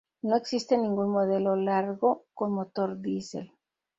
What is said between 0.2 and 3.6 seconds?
No existe ningún modelo largo con motor diesel.